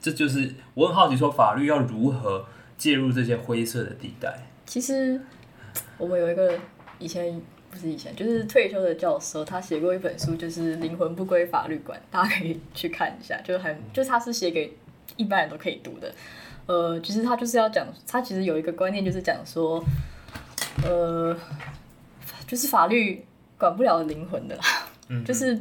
[0.00, 2.44] 这就是我很好奇说法律要如何
[2.76, 4.46] 介入这些灰色的地带。
[4.66, 5.20] 其实
[5.96, 6.58] 我们有一个
[6.98, 7.40] 以前。
[7.70, 14.70] 不是以前，就是退休的教授，他写过一本书，就是《灵魂不归法律管》，大家可以去看一下，就很，就他是写给
[15.16, 16.12] 一般人都可以读的。
[16.66, 19.84] 呃，其实他就是要讲，他其实有一个观念，就是讲说，
[20.84, 21.36] 呃，
[22.46, 23.24] 就是法律
[23.58, 24.64] 管不了灵魂的啦，
[25.24, 25.60] 就是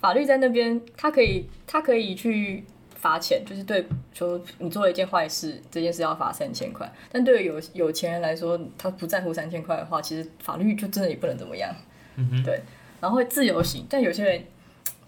[0.00, 2.64] 法律在那边，他可以，他可以去。
[3.02, 3.84] 罚钱就是对
[4.14, 6.88] 说你做了一件坏事，这件事要罚三千块。
[7.10, 11.74] 但对于有有钱人来说，他不在乎三千块的话，其实法律就真的也不能怎么样。
[12.14, 12.62] 嗯对，
[13.00, 14.44] 然后会自由行，但有些人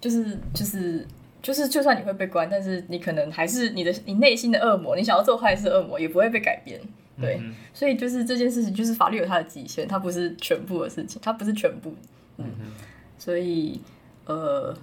[0.01, 1.07] 就是就是
[1.45, 6.81] 就是，就算你会被关，但是你可能还是你的你内心的恶魔，你想要做坏事，恶魔也不会被改变。
[7.21, 7.39] 对，
[7.75, 11.95] 所以就是这件事情，就是法律有它的极限，它不是全部的事情，它不是全部。
[12.39, 12.47] 嗯
[13.19, 13.81] 所以
[14.25, 14.75] 呃，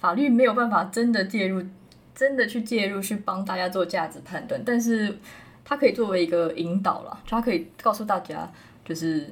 [0.00, 1.62] 法律没有办法真的介入。
[2.14, 5.16] 真的去介入去帮大家做价值判断，但是
[5.64, 8.52] 它可以作为一个引导了，它可以告诉大家，
[8.84, 9.26] 就是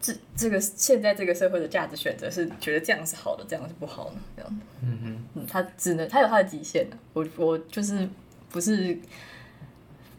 [0.00, 4.60] 这这个现在这个社会的价值选择是觉得这样是好的，这样是不好的，这样。
[4.82, 6.96] 嗯哼，嗯，他只能他有他的极限的。
[7.12, 8.08] 我我就是
[8.50, 8.98] 不是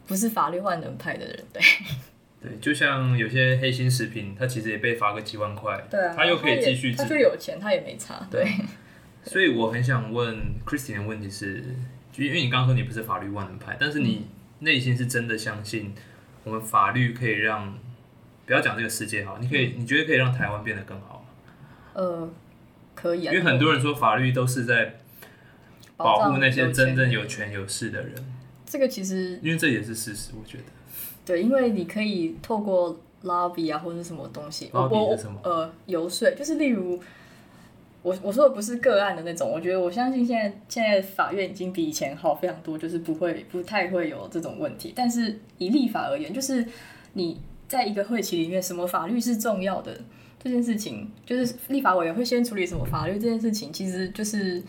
[0.06, 1.62] 不是法律万能派的人，对。
[2.42, 8.46] 对，就像有些黑心食品，他其实也被罚个几万块，对啊，他又可以继续，他就有钱，他也没差，对。
[9.24, 11.62] 所以我很想问 Christian 的问题是。
[12.12, 14.28] 就因为你刚刚说你不是法律万能派，但是你
[14.60, 15.92] 内心是真的相信
[16.44, 17.76] 我们法律可以让，
[18.46, 21.26] 不要讲这个世界好，你可以你觉得可以让台湾变得更好吗？
[21.94, 22.30] 呃，
[22.94, 23.32] 可以啊。
[23.32, 25.00] 因为很多人说法律都是在
[25.96, 28.12] 保护那些真正有权有势的人。
[28.66, 30.64] 这个其实，因为这也是事实，我觉得。
[31.24, 37.00] 对，因为你可以透过 lobby 啊或者什么东西，我我呃游说，就是例如。
[38.04, 44.92] 我我说的不是个案的那种，我觉得我相信现在现在法院已经比以前好非常多，就是不会不太会有这种问题。
[44.94, 46.66] 但是以立法而言，就是
[47.14, 49.98] 你在一个会期里面，什么法律是重要的
[50.38, 54.62] 这件事情，就是立法委员会先处理什么法律这件事情，其实就是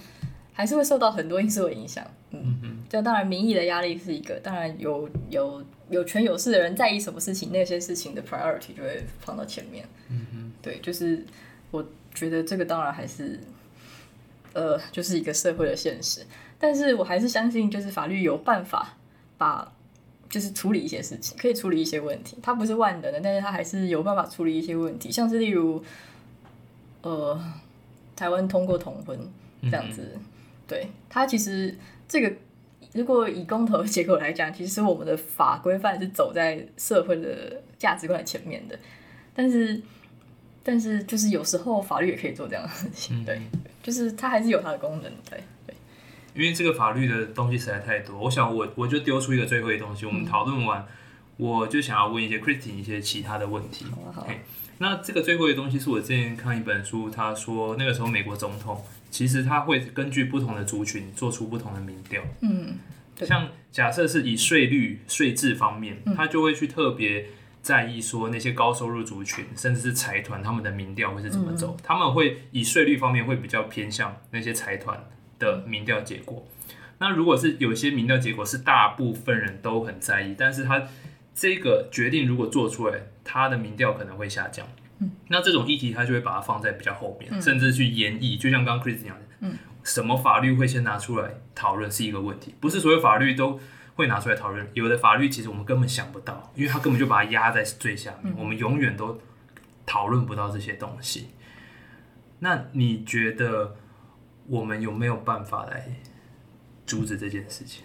[0.56, 2.04] 还是会受到很多因素的影响。
[2.32, 9.88] 嗯嗯，就当然民意的压力是一个，当然有有有权有势的人在意什么事情，那些事情的 priority 就会放到前面。
[10.10, 11.24] 嗯嗯，对，就是
[11.70, 11.86] 我。
[12.16, 13.38] 觉得这个当然还是，
[14.54, 16.26] 呃，就是一个社会的现实。
[16.58, 18.96] 但是我还是相信，就是法律有办法
[19.38, 19.70] 把，
[20.30, 22.38] 就是处理一些事情，可以处理一些问题。
[22.42, 25.12] 它不是万能的，但是它还是有办法处理一些问题。
[25.12, 25.84] 像是例如，
[27.02, 27.38] 呃，
[28.16, 29.20] 台湾通过同婚
[29.64, 30.18] 这样子，
[30.68, 31.76] 对它其实
[32.08, 32.34] 这个，
[32.94, 38.78] 如果以公投结果来讲，其实我们的法规范是走在社会的价值观前面的，
[39.34, 39.82] 但是。
[40.68, 43.40] 但是，就是有时候法律也可以做这样的事情，对，
[43.84, 45.76] 就是它还是有它的功能，对对。
[46.34, 50.84] 因为这个法律的东西实在太多，我想我我就丢出一个最后的东西，我们讨论完，
[51.38, 53.86] 我就想要问一些 Christine 一些其他的问题。
[54.12, 54.28] 好，
[54.78, 62.78] 那这个最后的东西是我之前看一本书，他说那个时候美国总统其实他会根据不同的族群做出不同的民调，嗯，
[63.18, 67.28] 像假设是以税率税制方面，他就会去特别。
[67.66, 75.04] 在意说那些高收入族群，甚至是财团他们的民调会是怎么走，他们会以税率方面会比较偏向那些财团
[75.40, 76.46] 的民调结果。
[77.00, 80.84] 那如果是有些民调结果是大部分人都很在意，但是他
[81.34, 84.66] 这个决定如果做出来，他的民调可能会下降。
[85.28, 88.40] 那这种议题他就会把它放在比较后面，甚至去演绎。
[88.40, 93.60] 就像刚刚 Chris 讲的，嗯，什么法律会先拿出来讨论是一个问题，不是所有法律都
[93.96, 94.66] 会拿出来讨论。
[94.74, 99.20] 有的法律其实我们根本想不到，因为他根本就把它压在最下面，我们永远都
[99.86, 101.32] 讨论不到这些东西。
[102.40, 103.76] 那你觉得
[104.48, 105.86] 我们有没有办法来？
[106.86, 107.84] 阻止这件事情，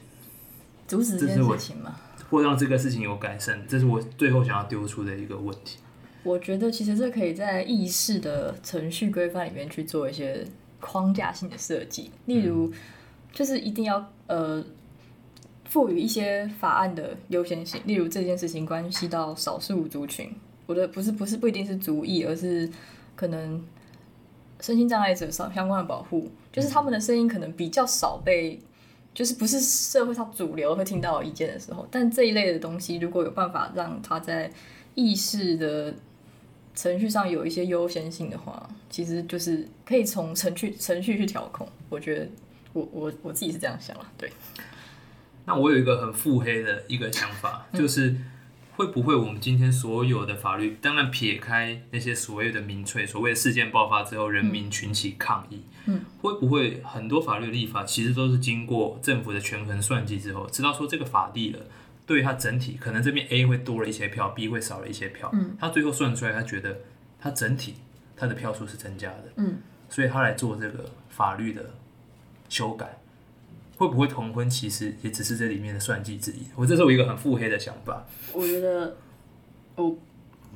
[0.87, 1.97] 阻止这件事情吗？
[2.31, 5.79] 或让这个事情有改善，这是我最后想要丢出的一个问题。
[6.23, 10.47] 我觉得其实这可以在议事的程序规范里面去做一些
[10.79, 12.73] 框架性的设计，例如
[13.33, 14.65] 就是一定要呃
[15.65, 20.33] 赋予一些法案的优先性，例如这件事情关系到少数族群，
[20.67, 22.71] 我的不是不是不一定是族裔，而是
[23.17, 23.63] 可能
[24.61, 28.61] 身心障碍者相相关的保护，就是他们的声音可能比较少被。
[29.13, 34.51] 就是不是社会上主流会听到意见的时候，但这一类的东西，如果有办法让他在
[34.95, 35.95] 意识的
[36.75, 41.69] 程序上有一些优先性的话，其实就是可以从程序程序去调控。
[41.89, 42.29] 我觉得
[42.73, 44.07] 我我我自己是这样想了。
[44.17, 44.31] 对，
[45.45, 48.15] 那我有一个很腹黑的一个想法，就是。
[48.81, 61.59] 会不会我们今天所有的法律，当然撇开那些所谓的民粹，所谓的事件爆发之后人民群起抗议，嗯，会不会很多法律立法其实都是经过政府的权衡算计之后，知道说这个法律了，
[62.07, 66.81] 对它整体可能这边 A 会多了一些票，B 会少了一些票，嗯，他最后算出来，他觉得
[67.21, 67.75] 他整体
[68.17, 69.59] 他的票数是增加的，嗯，
[69.91, 71.75] 所以他来做这个法律的
[72.49, 72.97] 修改。
[73.81, 76.43] 会不会同婚其实也只是这里面的算计之一？
[76.55, 78.07] 我这是我一个很腹黑的想法。
[78.35, 78.95] 我觉得
[79.75, 79.97] 我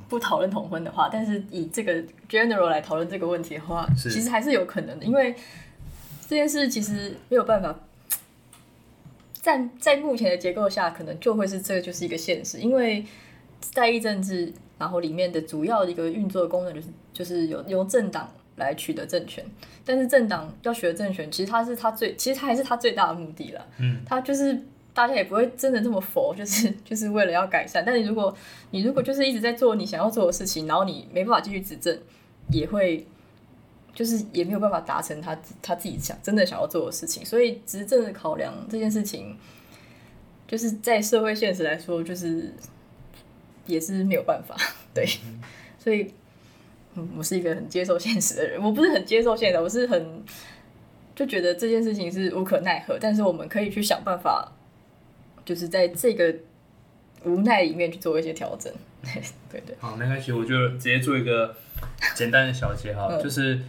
[0.07, 5.33] 不讨论同婚的话，但是以这个 general 来讨论这个问题的话，其实还是有可能的，因为
[6.27, 7.75] 这件事其实没有办法
[9.41, 13.03] 在在目前的结构下，可能就会是这个就是一个现实，因为
[13.59, 18.31] 在议政治，然后里面的主要的一个运作功能就是就是有由政党。
[18.57, 19.43] 来取得政权，
[19.83, 23.67] 但是政党要取得政权，其实他是他最，其实他还是他最大的目的了。
[23.79, 24.53] 嗯，他就是
[24.93, 27.83] 大家也不会真的这么佛，就是就是为了要改善。
[27.85, 28.33] 但你如果
[28.71, 31.99] 你如果就是一直在做你想要做的事情，然后你没办法继续执政，
[32.49, 33.05] 也会
[33.93, 37.25] 就是也没有办法达成他他自己想真的想要做的事情。
[37.25, 39.37] 所以执政的考量这件事情，
[40.47, 42.53] 就是在社会现实来说，就是
[43.65, 44.55] 也是没有办法。
[44.93, 45.05] 对，
[45.77, 46.13] 所以。
[47.17, 50.23] 我是一个很接受现实的人，我不是很接受现实，我是很
[51.15, 54.51] 就觉得这件事情是无可奈何，但是我们可以去想办法，
[55.43, 56.35] 就是在这个
[57.23, 58.71] 无奈里面去做一些调整。
[59.51, 61.55] 对对，好，没关系，我就直接做一个
[62.15, 63.59] 简单的小结哈，就是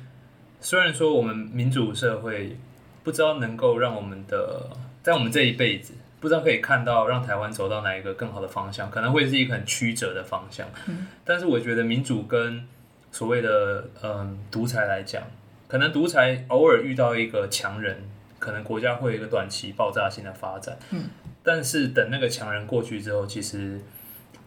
[0.60, 2.56] 虽然说我们民主社会
[3.04, 4.70] 不知道能够让我们的
[5.02, 12.66] 在我们这一辈子不知道可以看到让台湾走到哪一个更好的方向，可能会是一个很曲折的方向，嗯，但是我觉得民主跟
[13.16, 15.22] 所谓的嗯独裁来讲，
[15.66, 17.96] 可能独裁偶尔遇到一个强人，
[18.38, 20.76] 可能国家会有一个短期爆炸性的发展。
[20.90, 21.04] 嗯，
[21.42, 23.80] 但是等那个强人过去之后，其实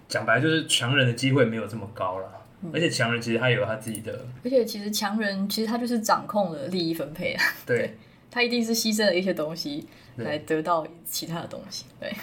[0.07, 2.31] 讲白就是强人的机会没有这么高了。
[2.71, 7.43] 而且强人其实他有他自己的，而且其实强人其实他就是掌控了利益分配啊。
[7.65, 7.95] 对，
[8.29, 11.85] 他一定是牺牲了一些东西来得到其他的东西。
[11.99, 12.13] 对，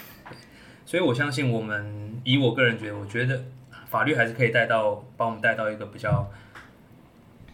[0.85, 3.43] 所以我相信我们以我个人觉得，我觉得。
[3.89, 6.29] 法律还是可以带到，把我们带到一个比较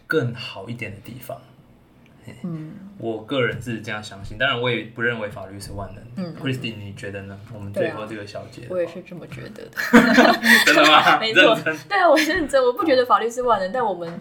[0.07, 1.39] 更好一点的地方。
[2.43, 6.03] 嗯，我个人是这样相信，当然我也不认为法律是万能。
[6.15, 7.37] 嗯，Christine，你觉得呢？
[7.53, 9.71] 我们最后这个小结，我也是这么觉得的。
[10.65, 11.19] 真的吗？
[11.19, 11.53] 没错，
[11.89, 14.17] 对啊，我认真，我不觉得法律是万能，但我们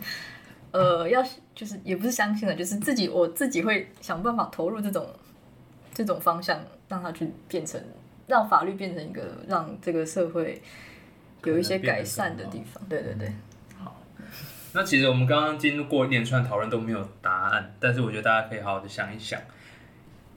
[0.72, 5.08] 呃，要就是也不是相信了，就是自己我自己会想办法投入这种
[5.94, 7.80] 这种方向，让它去变成，
[8.26, 10.60] 让法律变成一个让这个社会。
[11.44, 13.32] 有一些改善的地方，对对对。
[13.76, 14.00] 好，
[14.72, 19.40] 那其实我们刚刚经过一连串讨论都没有答案，但是我觉得大家可以好好的想一想，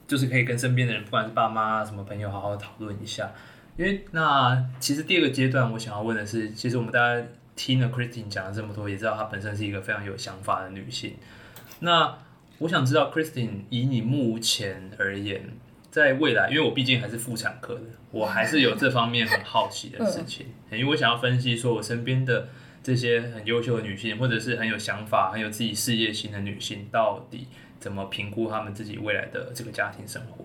[0.07, 3.31] 就是可以跟身边的人，不管是爸妈什么朋友，好好讨论一下。
[3.77, 11.15] 因为那其实第二个阶段，我想要问的是，其实我们大家听了 Christine 讲了这么多，也知道她本身是一个非常有想法的女性。
[11.81, 12.17] 那
[12.59, 15.49] 我想知道 Christine 以你目前而言。
[15.95, 20.47] 在未来，因为我毕竟还是妇产科的，我还是有这方面很好奇的事情。
[20.69, 22.49] 因为我想要分析，说我身边的
[22.83, 27.47] 这些很优秀的女性，或者是很有想法、很有自己事业心的女性，到底
[27.79, 30.43] 怎么评估她们自己未来的这个家庭生活？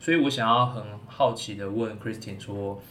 [0.00, 2.82] 所以我想要很好奇的问 Christine 说：“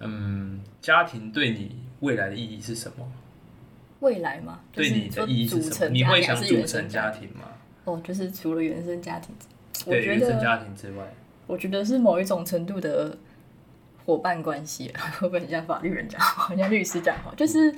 [0.00, 3.10] 嗯，家庭对你未来的意义是什么？
[4.00, 5.90] 未来嘛，就对你的意义是什么？
[5.90, 7.48] 你会想组成家庭吗？
[7.84, 9.34] 哦，就是除了原生家庭，
[9.86, 11.10] 我对，觉原生家庭之外，
[11.50, 13.16] 我觉得是某一种程度的
[14.06, 17.34] 伙伴关系， 会不会很像法律人讲话，很像律师讲话？
[17.36, 17.74] 就是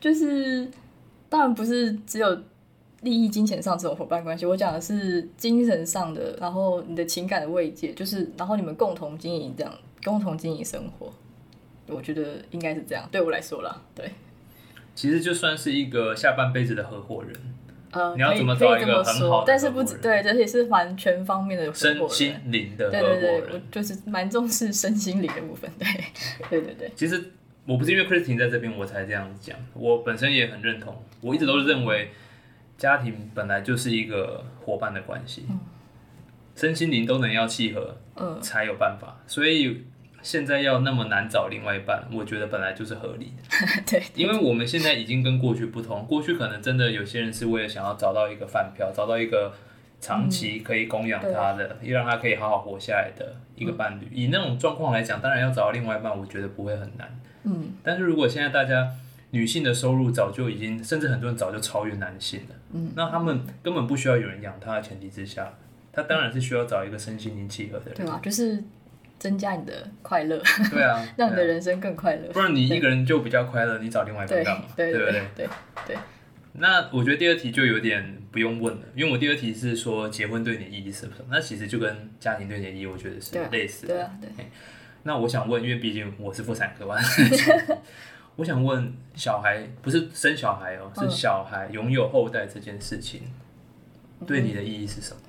[0.00, 0.70] 就是，
[1.28, 2.42] 当然不是只有
[3.00, 9.72] 利益、金钱上这种伙伴关系，我讲的是精神上的，然后你的情感的慰藉，就是然后你们共同经营这样，
[10.04, 11.12] 共同经营生活。
[11.86, 14.10] 我觉得应该是这样，对我来说啦，对，
[14.94, 17.34] 其实就算是一个下半辈子的合伙人，
[17.94, 25.86] 呃，你要怎么找一个很好但是不止对，这也是蛮全方面的合身心灵的合对对对，我就是蛮重视身心灵的部分，对，
[26.50, 27.32] 对对对，其实
[27.66, 31.02] 我不是因为 Christine 在这边我才这样讲，我本身也很认同。
[31.20, 32.10] 我一直都是认为
[32.76, 35.46] 家庭本来就是一个伙伴的关系，
[36.54, 39.20] 身心灵都能要契合嗯，才有办法。
[39.26, 39.84] 所以
[40.24, 43.82] 现在要那么难找另外一半，我觉得本来就是合理的。
[43.86, 49.52] 对，因为我们现在已经跟过去不同，过去可能真的有些人是为了想要找到一个饭票，找到一个
[50.00, 54.08] 长期可以供养他的，又让他可以好好活下来的一个伴侣。
[54.10, 57.20] 以那种状况来讲，当然要找到另外一半，我觉得不会很难。
[57.42, 58.90] 嗯，但是如果现在大家
[59.32, 65.52] 女性的收入早就已经，甚至很多人早就超越男性了，嗯，那他们根本不需要有人养他的前提之下，
[65.92, 67.94] 他当然是需要找一个身心灵契合的人。
[67.96, 68.18] 对吧？
[68.22, 68.62] 就是
[69.18, 69.72] 增加你的
[70.02, 72.28] 快乐，对啊， 让你的人生更快乐。
[72.32, 74.64] 不然你一个人就比较快乐，你找另外一半对干嘛？
[74.76, 75.22] 对不对？
[75.36, 75.48] 对
[75.86, 75.96] 对，
[76.54, 81.14] 那我觉得第二题就有点不用问了，因为我第二题是说结婚对你的意义是什么？
[81.30, 83.94] 那其实就跟家庭对你的意义，我觉得是类似的。
[83.94, 84.28] 对啊，对，
[85.04, 86.96] 那我想问，因为毕竟我是妇产科嘛，
[88.36, 93.22] 我想问，小孩不是生小孩哦，是嗯小孩拥有后代这件事情，
[94.26, 95.20] 对你的意义是什么？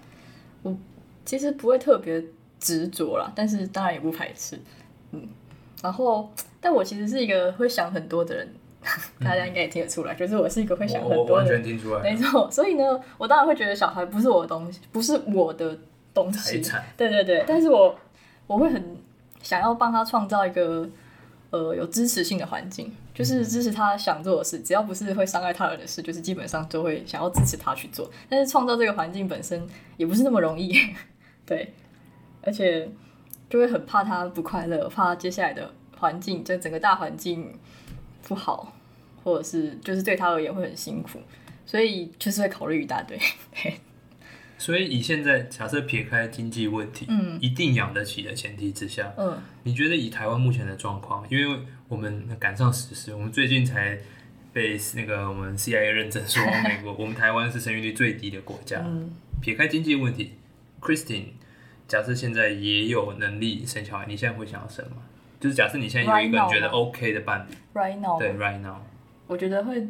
[0.64, 0.78] 我
[1.24, 2.24] 其实不会特别
[2.60, 4.60] 执着啦，但是当然也不排斥，
[5.12, 5.28] 嗯。
[5.84, 8.54] 然后，但我其实是一个会想很多的人，
[9.24, 12.50] 大家应该也听得出来，就是我是一个会想很多的人，全听出来没错。
[12.50, 15.78] 所以呢，我当然会觉得小孩不是我的东西，不是我的
[16.14, 16.60] 东西，
[16.98, 17.96] 对对对，但是我
[18.48, 18.98] 我会很
[19.44, 20.90] 想要帮他创造一个
[21.52, 28.10] 呃有支持性的环境，就是支持他想做的事，只要不是会伤害他人的事，就是基本上都会想要支持他去做。
[28.28, 30.74] 但是创造这个环境本身也不是那么容易，
[31.46, 31.74] 对，
[32.46, 32.90] 而且
[33.50, 37.52] 就会很怕他不快乐，怕接下来的环境就整个大环境
[38.24, 38.74] 不好，
[39.24, 41.20] 或者是就是对他而言会很辛苦，
[41.66, 43.20] 所以就是会考虑一大堆。
[44.58, 54.00] 所以以现在假设撇开经济问题，嗯一定养得起的前提之下，嗯你觉得以台湾目前的状况，因为我们赶上时事，我们最近才
[54.54, 58.82] 被那个我们 CIA 认证说， 美国我们台湾是生育率最低的国家。
[58.86, 60.32] 嗯，撇开经济问题
[60.80, 61.26] ，Christine，
[61.88, 64.98] 假设现在也有能力生小孩，你现在会想要生吗？
[65.40, 68.78] 就是假设你现在有一个你觉得 OK 的伴侣，right now 对，right now，
[69.28, 69.86] 我觉得会，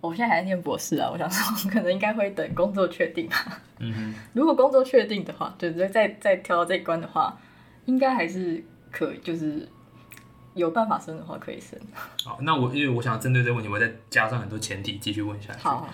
[0.00, 3.60] 我现在还在念博士啊，我想说可能应该会等工作确定吧。
[3.80, 7.38] 嗯哼， 如果工作确定的话，就是再再跳到这一关的话，
[7.84, 9.68] 应该还是可以，就是
[10.54, 11.78] 有办法生的话可以生。
[12.24, 15.58] 好，那我因为我想针对这个问题，我再加上很多前提继续问下去。
[15.58, 15.86] 好，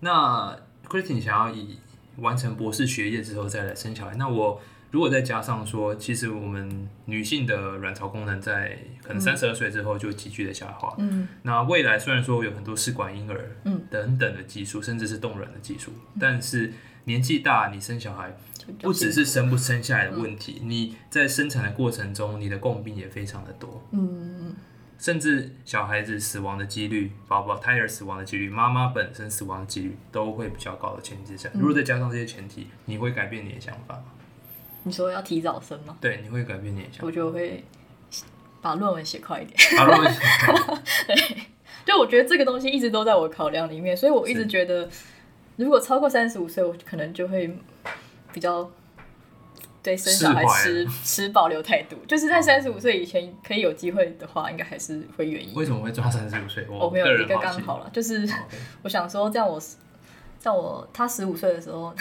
[0.00, 0.56] 那
[0.88, 1.78] Christine 想要以
[2.16, 4.58] 完成博士学业之后再来生小孩，那我
[4.90, 10.94] 如果再加上说，其实我们女性的卵巢功能在可能三十二岁之后就急剧的下滑。
[10.98, 16.72] 嗯那未来虽然说有很多试管婴儿，嗯，等等的技术，甚至是冻卵的技术，但是
[17.04, 18.34] 年纪大你生小孩
[18.80, 23.86] 不只是生不生下来的问题，你在生产的过程中，你的共病也非常的多。
[23.92, 24.54] 嗯
[24.98, 34.04] 甚至小孩子死亡的几率，宝宝胎儿死亡的几率，妈妈本身死亡的几率都会比较高的前提之下，如果再加上这些前提，你会改变你的想法吗？
[34.84, 35.96] 你说要提早生吗？
[36.00, 37.14] 对，你会改变你的想我法。
[37.14, 37.64] 觉得我会
[38.60, 39.58] 把论文写快一点。
[39.78, 40.10] 好， 如果
[41.84, 44.88] 就我觉得这个东西一直都在我考量里面，所以我一直觉得，
[45.56, 47.50] 如果超过三十五岁，我可能就会
[48.32, 48.70] 比较
[49.82, 51.96] 对生小孩持持保留态度。
[52.06, 55.54] 就是在三十五岁以前可以有机会的话，应该还是会愿意。
[55.54, 56.66] 为什么会抓三十五岁？
[56.68, 57.36] 我我没有一个。
[57.38, 58.28] 刚好了，就是
[58.82, 59.58] 我想说，这样我
[60.38, 61.94] 在我他十五岁的时候，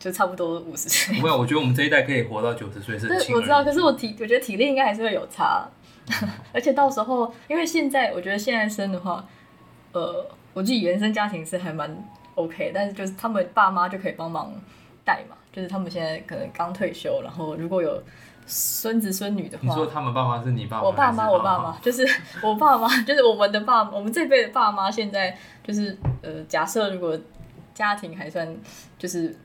[0.00, 1.20] 就差不多五十岁。
[1.20, 5.68] 没有，我觉得我们这一代可以活到九十岁是很对，我知道，可是我体我觉得体力应该还是会有差，
[6.52, 9.24] 而且到时候，因为现在我觉得现在生的话，
[9.92, 11.96] 呃，我自己原生家庭是还蛮
[12.34, 14.50] OK，但是就是他们爸妈就可以帮忙
[15.04, 18.02] 带嘛，就是他们现在可能刚退休，然后如果有
[18.46, 20.82] 孙子孙女的话，你说他们爸妈是你爸妈？
[20.82, 22.06] 我爸妈，我爸妈，就是
[22.42, 27.16] 我爸妈， 就是我们的爸，我们这辈的爸妈，现在就是呃，假设如果
[27.74, 28.48] 家庭还算
[28.98, 29.36] 就是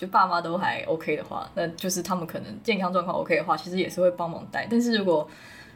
[0.00, 4.66] 就爸妈都还 OK 的话，那就是他们可能健康状况 OK 的话，其实也是会帮忙带。
[4.70, 5.28] 但是如果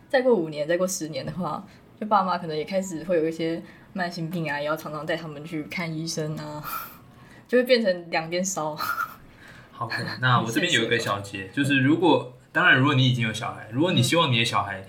[0.08, 1.62] 再过五年、再过十年的话，
[2.00, 3.62] 就爸妈可能也开始会有一些
[3.92, 6.64] 慢性病啊，也要常常带他们去看医生啊，
[7.46, 8.74] 就会变成两边烧。
[9.72, 9.90] 好，
[10.22, 14.82] 那我这边有一个小结，就是如果当然如果你已经有小孩，如果你希望你的小孩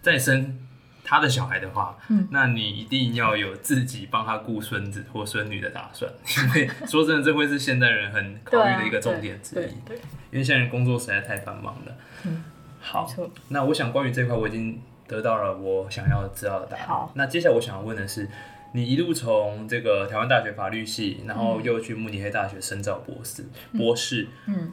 [0.00, 0.65] 再生
[1.08, 2.26] 他的小孩的话，嗯。
[2.32, 9.96] 那你一定要有自己帮他顾孙子或孙女的打算，因为 说真的，这会是现代人很考虑的一个重点之一，对对，
[10.32, 11.96] 因为现在人工作实在太繁忙了。
[12.24, 12.42] 嗯，
[12.80, 13.08] 好。
[13.50, 16.88] 那我想关于这块我已经得到了我想要知道的答案。
[16.88, 17.12] 好。
[17.14, 18.28] 那接下来我想要问的是，
[18.72, 23.44] 你一路从这个台湾大学法律系，然后又去慕尼黑大学深造博士、
[23.78, 24.72] 博士，嗯，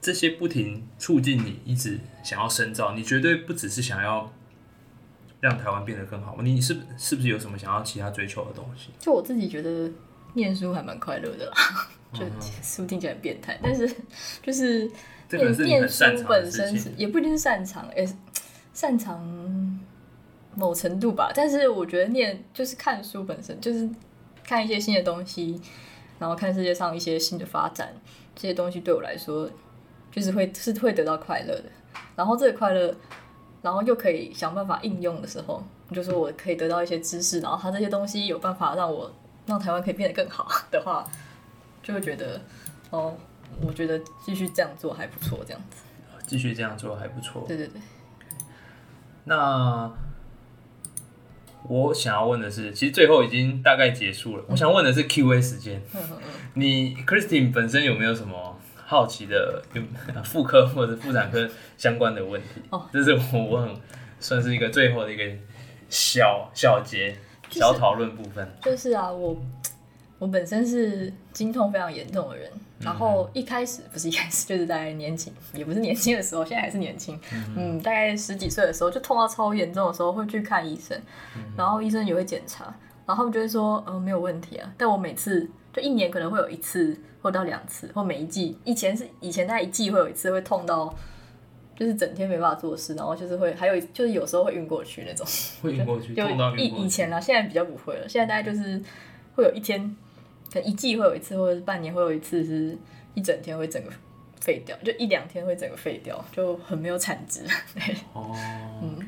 [0.00, 4.32] 这些不停促进你一直想要深造，你绝对不只是想要
[5.40, 8.90] 让台湾变得更好吗，你是是不是有什么想要其他追求的东西？
[8.98, 9.90] 就我自己觉得
[10.34, 11.52] 念书还蛮快乐的啦，
[12.12, 12.24] 就
[12.62, 13.88] 书听起来很变态，但是
[14.42, 14.90] 就是
[15.30, 16.90] 念是念书本身是。
[16.96, 18.14] 也不一定是擅长，也是
[18.72, 19.80] 擅长
[20.54, 21.30] 某程度吧。
[21.34, 23.88] 但是我觉得念就是看书本身，就是
[24.42, 25.60] 看一些新的东西，
[26.18, 27.94] 然后看世界上一些新的发展，
[28.34, 29.48] 这些东西对我来说
[30.10, 31.64] 就是会是会得到快乐的。
[32.16, 32.94] 然后这个快乐，
[33.62, 39.12] 然后又可以想办法应用的时候，就是我可以得到一些知识，然后它这些东西有办法让我
[39.46, 41.04] 让台湾可以变得更好 的话，
[41.82, 42.40] 就会觉得
[42.90, 43.14] 哦，
[43.60, 45.82] 我觉得继续这样做还不错，这样子。
[46.26, 47.44] 继续这样做还不错。
[47.48, 47.80] 对对对，
[49.24, 49.90] 那
[51.62, 54.44] 我想要问的是，其实最后已经大概结束了。
[54.48, 55.80] 我想问的是 Q&A 时间。
[55.96, 56.22] 嗯嗯嗯。
[56.52, 58.57] 你 Christine 本身有没有什么
[58.90, 59.82] 好奇的，有
[60.24, 62.62] 妇科或者妇产科相关的问题？
[62.70, 63.76] 哦，这是我我很
[64.18, 65.22] 算是一个最后的一个
[65.90, 67.14] 小小节
[67.50, 68.50] 就是小讨论部分。
[68.62, 69.36] 就是啊，我
[70.18, 77.20] 我本身是经痛非常严重的人，然后一开始不是一开始，就是在年轻，也不是年轻的时候，现在还是年轻，
[77.54, 80.98] 嗯，大概十几岁的时候就痛到超严重的时候会去看医生，
[81.58, 82.64] 然后医生也会检查，
[83.04, 85.46] 然后他们就会说，呃，没有问题啊，但我每次
[85.78, 90.92] 就一年可能会有一次或到两次，或每一季，以前是以前大概一季会有一次会痛到。
[91.78, 95.24] 就是整天没办法做事，然后就是会，还有就是有时候会晕过去那种。
[95.62, 96.84] 会晕过去，就痛到以晕过去。
[96.84, 98.08] 以前啦，现在比较不会了。
[98.08, 98.82] 现在大概就是
[99.36, 99.80] 会有一天，
[100.52, 102.76] 可能一季会有一次，或者是半年会有一次，是
[103.14, 103.92] 一整天会整个
[104.40, 107.42] 废掉，就一两天会整个废掉，就很没有产值。
[107.76, 108.34] 对哦
[108.82, 109.06] ，OK，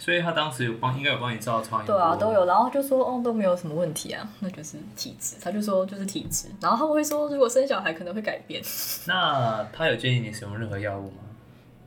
[0.00, 1.94] 所以他当时有帮，应该有帮你照超音波。
[1.94, 2.46] 对啊，都有。
[2.46, 5.36] 然后就说哦都没有什么问题啊， 那就是体质。
[5.40, 8.62] 他就说就是体质，然后他们会说如果生小孩可能会改变。
[9.06, 11.18] 那他有建议你使用任何药物吗？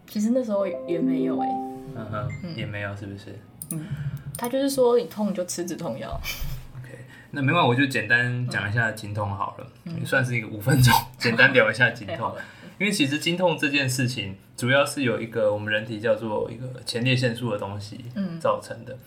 [0.08, 1.48] 其实那时候也没有哎、
[1.96, 3.36] 嗯哼，也没有，是不是
[3.72, 3.84] 嗯
[4.38, 6.10] 他就是说你痛就吃止痛药。
[6.80, 6.90] ？OK，
[7.32, 9.68] 那没关系，我就简单讲一下经痛好了，
[10.06, 12.36] 算是一个五分钟， 简单聊一下经痛
[12.84, 18.98] 因为其实经痛这件事情，主要是有一个我们人体叫做一个前列腺素的东西嗯造成的。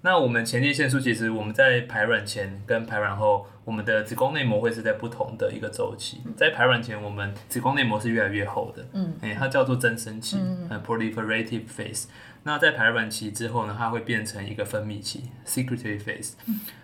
[0.00, 6.20] 那我们前列腺素其实我们在排卵前跟排卵后，我们的子宫内膜会是在不同的一个周期。
[6.36, 12.06] 在排卵前，我们子宫内膜是越来越厚的，嗯，哎、它叫做增生期，嗯呃，proliferative phase。
[12.42, 16.32] 那在排卵期之后呢，它会变成一个分泌期，secretory phase。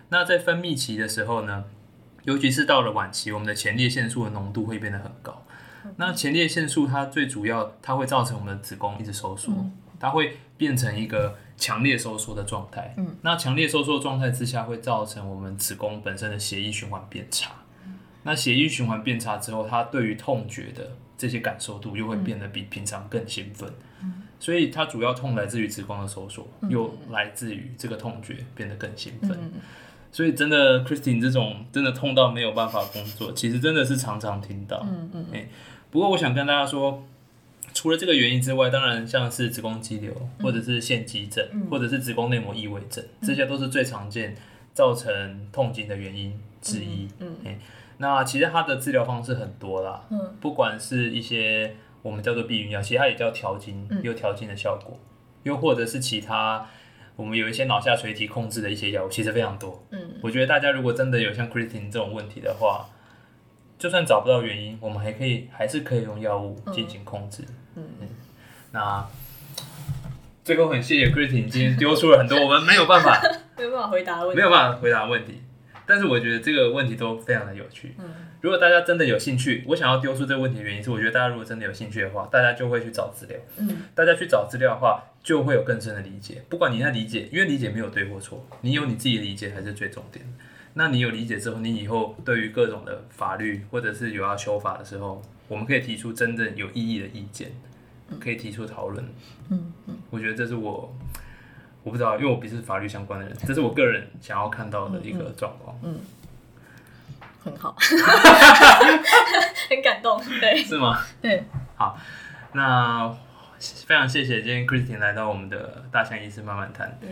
[0.07, 1.65] 那在分泌期的时候呢，
[2.23, 5.45] 尤其是到了晚期，我们的前列腺素的浓度会变得很高。
[5.99, 9.51] 那前列腺素它最主要，它会造成我们的子宫一直收缩，
[9.99, 12.93] 它会变成一个强烈收缩的状态。
[12.97, 17.51] 嗯，那强烈收缩的状态之下，会造成我们子宫本身的血液循环变差。
[18.23, 23.69] 那血液循环变差之后，它对于痛觉的这些感受度又会变得比平常更兴奋。
[24.39, 29.31] 所以它主要痛来自于子宫的收缩，又来自于这个痛觉变得更兴奋。
[29.31, 29.51] 嗯
[30.11, 34.83] 所以真的，Christine 这种真的痛到没有办法工作，其实真的是常常听到。
[34.89, 35.47] 嗯嗯哎
[35.91, 37.03] 不过我想跟大家说，
[37.73, 44.35] 除了这个原因之外，当然像是子宫肌瘤，或者是腺肌症，或者是子宫内膜异位症，这些都是最常见
[44.73, 47.07] 造成痛经的原因之一。
[47.19, 47.57] 嗯哎
[48.01, 50.35] 那其实它的治疗方式很多啦，嗯。
[50.39, 54.01] 不管是一些我们叫做避孕药，其实它也叫调经，嗯。
[54.01, 54.97] 有调经的效果，
[55.43, 56.65] 又或者是其他
[57.17, 59.83] 我们有一些脑下垂体控制的一些药物，其实非常多。
[59.91, 59.99] 嗯。
[60.21, 62.87] 我觉得大家如果真的有像 Christine 这种问题的话，
[63.79, 67.43] 就算找不到原因，我们还可以还是可以用药物进行控制。
[67.75, 67.83] 嗯
[68.71, 69.03] 那
[70.43, 73.19] 最后很谢谢 Christine 今天丢出了很多我们没有办法
[73.57, 74.35] 没有办法回答问题。
[74.35, 75.41] 没有办法回答的问题，
[75.87, 77.95] 但是我觉得这个问题都非常的有趣。
[77.97, 78.05] 嗯
[78.41, 83.37] 如果大家真的有兴趣，我想要丢出这个问题的原因是，我觉得大家如果真的有兴趣的话，大家就会去找资料。
[83.57, 86.41] 嗯大家去找资料的话，就会有更深的理解。
[86.47, 90.31] 不管你在理解，因为理解没有对或错，你有你自己的理解才是最重点的。
[90.79, 97.51] 那你有理解之后，你以后对于各种的法律或者是有要修法的时候，我们可以提出真正有意义的意见，
[98.17, 99.03] 可以提出讨论。
[99.49, 100.95] 嗯嗯我觉得这是我
[101.83, 105.77] 我不知道，因为我不是法律相关的人，这是我个人想要看到的一个状况。
[105.83, 105.99] 嗯
[107.43, 107.75] 很好，
[109.69, 111.01] 很感动，对是吗？
[111.21, 111.43] 对，
[111.75, 111.97] 好
[112.53, 113.13] 那
[113.85, 116.97] 非常谢谢今天 Christine 来到我们的大象医师慢慢谈。
[117.01, 117.09] 对，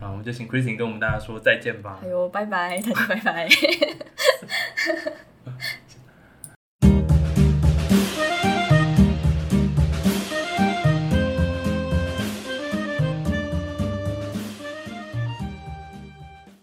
[0.00, 3.48] 啊，我们就请 Christine 跟我们大家说再见吧哎呦拜拜，大家拜拜。